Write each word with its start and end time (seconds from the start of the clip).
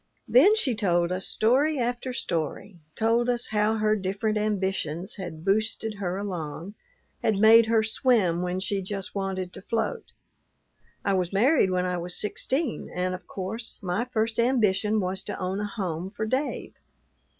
Then 0.27 0.55
she 0.55 0.73
told 0.73 1.11
us 1.11 1.27
story 1.27 1.77
after 1.77 2.11
story 2.11 2.79
told 2.95 3.29
us 3.29 3.49
how 3.49 3.75
her 3.75 3.95
different 3.95 4.35
ambitions 4.35 5.17
had 5.17 5.45
"boosted" 5.45 5.97
her 5.99 6.17
along, 6.17 6.73
had 7.21 7.37
made 7.37 7.67
her 7.67 7.83
swim 7.83 8.41
when 8.41 8.59
she 8.59 8.81
just 8.81 9.13
wanted 9.13 9.53
to 9.53 9.61
float. 9.61 10.11
"I 11.05 11.13
was 11.13 11.31
married 11.31 11.69
when 11.69 11.85
I 11.85 11.99
was 11.99 12.19
sixteen, 12.19 12.89
and 12.91 13.13
of 13.13 13.27
course, 13.27 13.77
my 13.83 14.05
first 14.05 14.39
ambition 14.39 14.99
was 15.01 15.23
to 15.25 15.37
own 15.39 15.59
a 15.59 15.67
home 15.67 16.09
for 16.09 16.25
Dave. 16.25 16.73